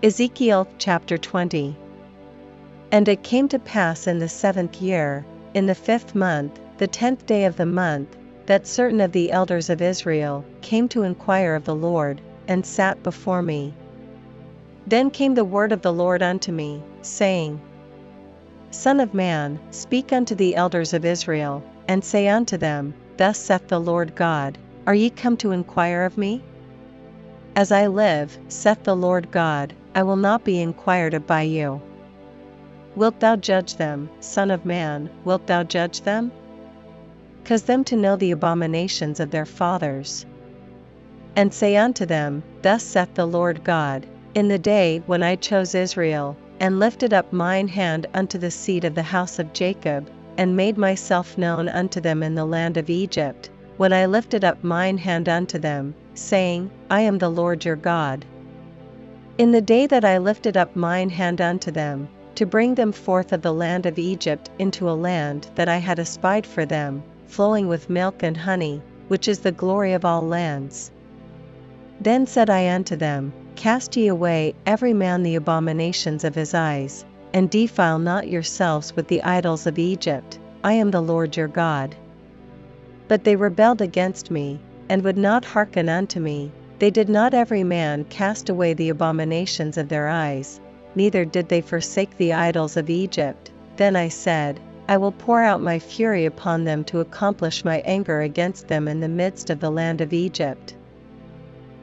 [0.00, 1.76] Ezekiel chapter 20
[2.92, 7.26] And it came to pass in the seventh year, in the fifth month, the tenth
[7.26, 8.16] day of the month,
[8.46, 13.02] that certain of the elders of Israel came to inquire of the Lord, and sat
[13.02, 13.74] before me.
[14.86, 17.60] Then came the word of the Lord unto me, saying,
[18.70, 23.66] Son of man, speak unto the elders of Israel, and say unto them, Thus saith
[23.66, 26.40] the Lord God, Are ye come to inquire of me?
[27.56, 31.80] As I live, saith the Lord God, I will not be inquired of by you.
[32.94, 36.30] Wilt thou judge them, Son of man, wilt thou judge them?
[37.44, 40.26] Cause them to know the abominations of their fathers.
[41.36, 45.74] And say unto them, Thus saith the Lord God, In the day when I chose
[45.74, 50.54] Israel, and lifted up mine hand unto the seed of the house of Jacob, and
[50.54, 54.98] made myself known unto them in the land of Egypt, when I lifted up mine
[54.98, 58.24] hand unto them, saying, I am the Lord your God.
[59.38, 63.32] In the day that I lifted up mine hand unto them, to bring them forth
[63.32, 67.68] of the land of Egypt into a land that I had espied for them, flowing
[67.68, 70.90] with milk and honey, which is the glory of all lands.
[72.00, 77.04] Then said I unto them, Cast ye away every man the abominations of his eyes,
[77.34, 81.96] and defile not yourselves with the idols of Egypt, I am the Lord your God.
[83.08, 87.62] But they rebelled against me, and would not hearken unto me, they did not every
[87.62, 90.60] man cast away the abominations of their eyes,
[90.94, 93.50] neither did they forsake the idols of Egypt.
[93.76, 98.22] Then I said, I will pour out my fury upon them to accomplish my anger
[98.22, 100.74] against them in the midst of the land of Egypt.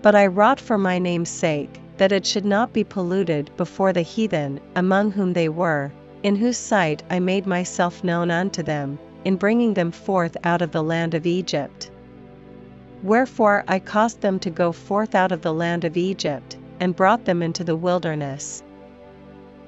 [0.01, 4.01] But I wrought for my name's sake, that it should not be polluted before the
[4.01, 5.91] heathen, among whom they were,
[6.23, 10.71] in whose sight I made myself known unto them, in bringing them forth out of
[10.71, 11.91] the land of Egypt.
[13.03, 17.23] Wherefore I caused them to go forth out of the land of Egypt, and brought
[17.25, 18.63] them into the wilderness.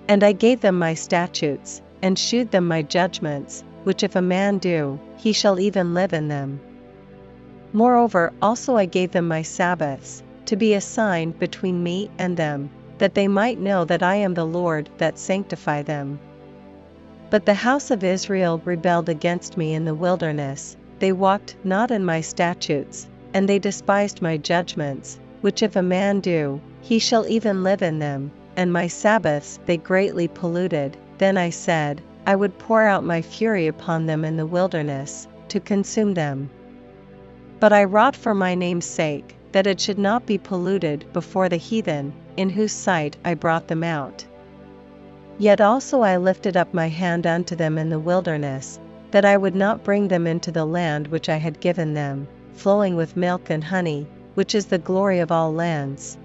[0.07, 4.57] And I gave them my statutes, and shewed them my judgments, which if a man
[4.57, 6.59] do, he shall even live in them.
[7.73, 12.71] Moreover also I gave them my Sabbaths, to be a sign between me and them,
[12.97, 16.19] that they might know that I am the Lord that sanctify them.
[17.29, 22.03] But the house of Israel rebelled against me in the wilderness, they walked not in
[22.03, 27.61] my statutes, and they despised my judgments, which if a man do, he shall even
[27.63, 30.97] live in them, and my Sabbaths they greatly polluted.
[31.19, 35.59] Then I said, I would pour out my fury upon them in the wilderness, to
[35.59, 36.49] consume them.
[37.59, 41.57] But I wrought for my name's sake, that it should not be polluted before the
[41.57, 44.25] heathen, in whose sight I brought them out.
[45.37, 48.79] Yet also I lifted up my hand unto them in the wilderness,
[49.11, 52.95] that I would not bring them into the land which I had given them, flowing
[52.95, 56.17] with milk and honey, which is the glory of all lands.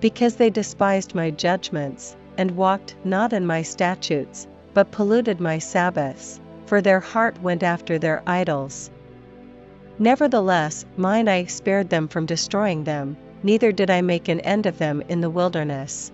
[0.00, 6.40] Because they despised my judgments, and walked not in my statutes, but polluted my Sabbaths,
[6.66, 8.90] for their heart went after their idols.
[9.98, 14.78] Nevertheless, mine eye spared them from destroying them, neither did I make an end of
[14.78, 16.10] them in the wilderness.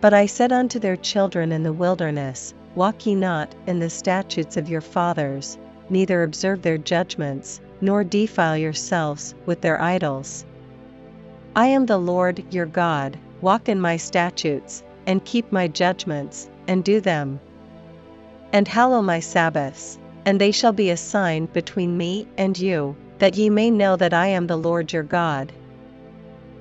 [0.00, 4.56] But I said unto their children in the wilderness, Walk ye not in the statutes
[4.56, 5.58] of your fathers,
[5.90, 10.44] neither observe their judgments, nor defile yourselves with their idols.
[11.54, 16.84] I am the Lord your God, walk in my statutes, and keep my judgments, and
[16.84, 17.40] do them.
[18.52, 23.36] And hallow my Sabbaths, and they shall be a sign between me and you, that
[23.36, 25.52] ye may know that I am the Lord your God.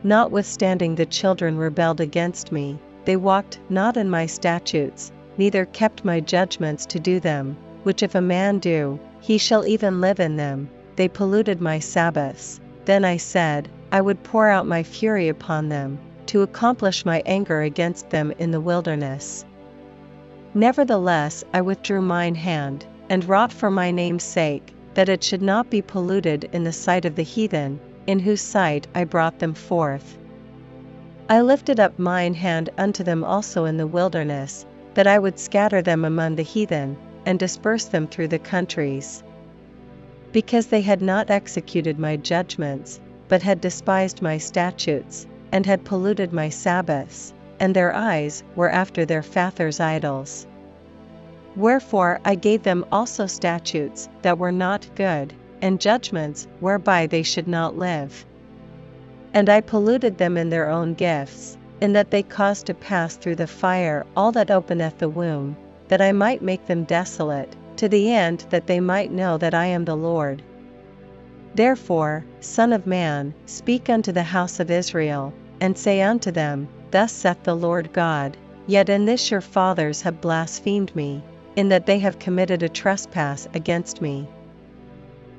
[0.03, 6.19] Notwithstanding the children rebelled against me, they walked not in my statutes, neither kept my
[6.19, 10.69] judgments to do them, which if a man do, he shall even live in them,
[10.97, 12.59] they polluted my Sabbaths.
[12.85, 17.61] Then I said, I would pour out my fury upon them, to accomplish my anger
[17.61, 19.45] against them in the wilderness.
[20.55, 25.69] Nevertheless I withdrew mine hand, and wrought for my name's sake, that it should not
[25.69, 30.17] be polluted in the sight of the heathen, in whose sight I brought them forth.
[31.29, 34.65] I lifted up mine hand unto them also in the wilderness,
[34.95, 39.23] that I would scatter them among the heathen, and disperse them through the countries
[40.31, 46.33] because they had not executed my judgments, but had despised my statutes, and had polluted
[46.33, 50.45] my Sabbaths, and their eyes were after their fathers' idols.
[51.55, 57.47] Wherefore I gave them also statutes that were not good, and judgments whereby they should
[57.47, 58.25] not live.
[59.33, 63.35] And I polluted them in their own gifts, in that they caused to pass through
[63.35, 65.55] the fire all that openeth the womb,
[65.87, 69.67] that I might make them desolate, to the end that they might know that I
[69.67, 70.41] am the Lord.
[71.55, 77.11] Therefore, Son of Man, speak unto the house of Israel, and say unto them, Thus
[77.11, 78.37] saith the Lord God,
[78.67, 81.23] Yet in this your fathers have blasphemed me,
[81.55, 84.27] in that they have committed a trespass against me.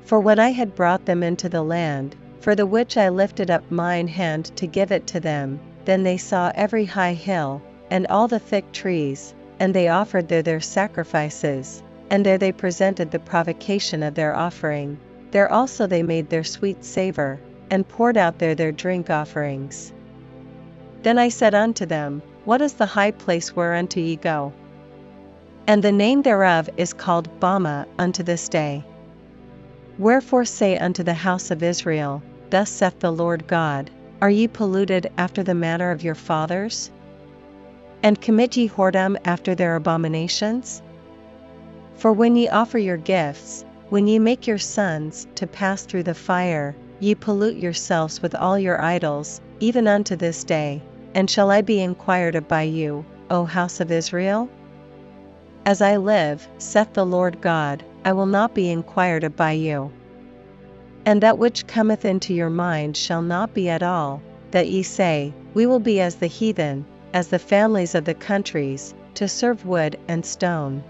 [0.05, 3.70] For when I had brought them into the land, for the which I lifted up
[3.70, 8.29] mine hand to give it to them, then they saw every high hill, and all
[8.29, 14.02] the thick trees, and they offered there their sacrifices, and there they presented the provocation
[14.02, 14.99] of their offering.
[15.31, 17.38] There also they made their sweet savour,
[17.70, 19.93] and poured out there their drink offerings.
[21.02, 24.52] Then I said unto them, What is the high place whereunto ye go?
[25.66, 28.84] And the name thereof is called Bamah unto this day.
[29.99, 33.90] Wherefore say unto the house of Israel, Thus saith the Lord God,
[34.22, 36.90] Are ye polluted after the manner of your fathers?
[38.02, 40.81] And commit ye whoredom after their abominations?
[41.99, 46.15] For when ye offer your gifts, when ye make your sons to pass through the
[46.15, 50.81] fire, ye pollute yourselves with all your idols, even unto this day.
[51.12, 54.49] And shall I be inquired of by you, O house of Israel?
[55.67, 59.91] As I live, saith the Lord God, I will not be inquired of by you.
[61.05, 64.23] And that which cometh into your mind shall not be at all,
[64.53, 68.95] that ye say, We will be as the heathen, as the families of the countries,
[69.15, 70.85] to serve wood and stone.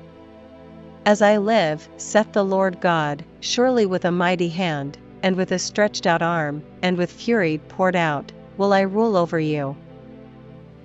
[1.08, 5.58] As I live, saith the Lord God, surely with a mighty hand, and with a
[5.58, 9.74] stretched out arm, and with fury poured out, will I rule over you.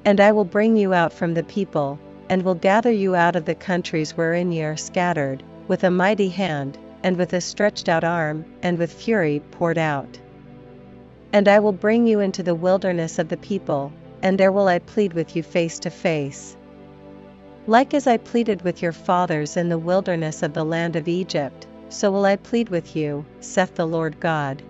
[0.05, 1.99] And I will bring you out from the people,
[2.29, 6.29] and will gather you out of the countries wherein ye are scattered, with a mighty
[6.29, 10.17] hand, and with a stretched out arm, and with fury poured out.
[11.33, 13.91] And I will bring you into the wilderness of the people,
[14.21, 16.55] and there will I plead with you face to face.
[17.65, 21.65] Like as I pleaded with your fathers in the wilderness of the land of Egypt,
[21.87, 24.61] so will I plead with you, saith the Lord God.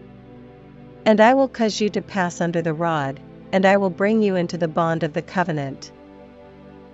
[1.04, 3.20] And I will cause you to pass under the rod,
[3.52, 5.92] and I will bring you into the bond of the covenant.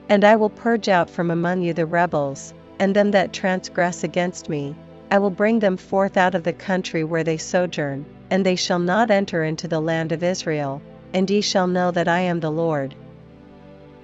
[0.07, 4.47] And I will purge out from among you the rebels, and them that transgress against
[4.47, 4.75] me,
[5.11, 8.79] I will bring them forth out of the country where they sojourn, and they shall
[8.79, 10.81] not enter into the land of Israel,
[11.13, 12.95] and ye shall know that I am the Lord.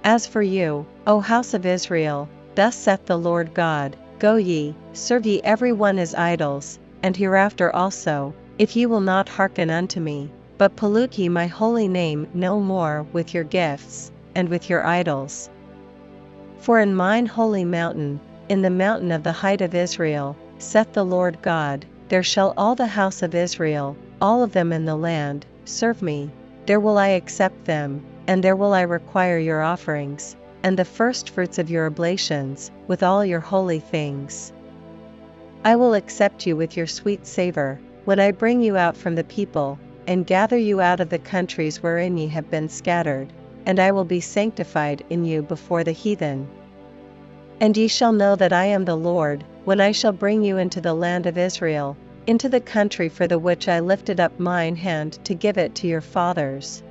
[0.08, 5.26] As for you, O house of Israel, thus saith the Lord God Go ye, serve
[5.26, 10.30] ye every one his idols, and hereafter also, if ye will not hearken unto me,
[10.58, 15.50] but pollute ye my holy name no more with your gifts, and with your idols.
[16.58, 21.04] For in mine holy mountain, in the mountain of the height of Israel, saith the
[21.04, 25.46] Lord God, there shall all the house of Israel, all of them in the land,
[25.64, 26.30] serve me,
[26.66, 31.58] there will I accept them, and there will I require your offerings, and the firstfruits
[31.58, 34.52] of your oblations, with all your holy things.
[35.64, 39.24] I will accept you with your sweet savour, when I bring you out from the
[39.24, 39.78] people,
[40.08, 43.32] and gather you out of the countries wherein ye have been scattered,
[43.64, 46.48] and I will be sanctified in you before the heathen.
[47.60, 50.80] And ye shall know that I am the Lord, when I shall bring you into
[50.80, 51.96] the land of Israel,
[52.26, 55.86] into the country for the which I lifted up mine hand to give it to
[55.86, 56.82] your fathers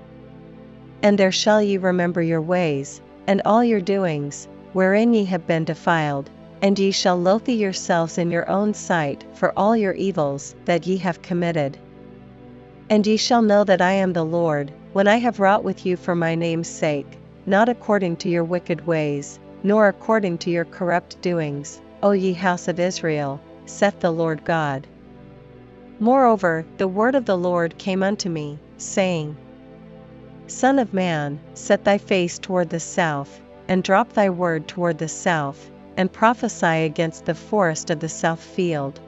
[1.04, 5.64] and there shall ye remember your ways, and all your doings, wherein ye have been
[5.64, 6.30] defiled,
[6.62, 10.98] and ye shall loathe yourselves in your own sight for all your evils that ye
[10.98, 11.78] have committed.
[12.90, 15.98] And ye shall know that I am the Lord, when I have wrought with you
[15.98, 21.22] for my name's sake, not according to your wicked ways, nor according to your corrupt
[21.22, 24.88] doings, O ye house of Israel, saith the Lord God.
[26.00, 29.36] Moreover, the word of the Lord came unto me, saying,
[30.48, 35.08] Son of man, set thy face toward the south, and drop thy word toward the
[35.08, 39.00] south, and prophesy against the forest of the south field.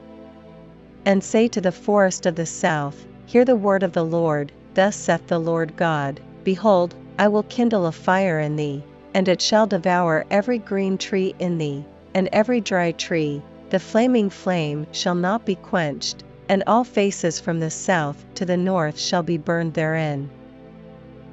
[1.04, 4.96] And say to the forest of the south, Hear the word of the Lord, thus
[4.96, 8.82] saith the Lord God Behold, I will kindle a fire in thee,
[9.14, 14.28] and it shall devour every green tree in thee, and every dry tree, the flaming
[14.28, 19.22] flame shall not be quenched, and all faces from the south to the north shall
[19.22, 20.28] be burned therein.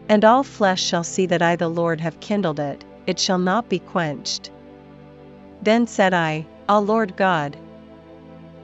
[0.07, 3.69] And all flesh shall see that I the Lord have kindled it, it shall not
[3.69, 4.51] be quenched.
[5.61, 7.57] Then said I, Ah Lord God,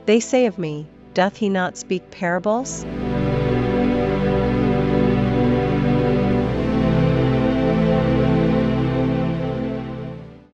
[0.05, 2.85] they say of me, Doth he not speak parables?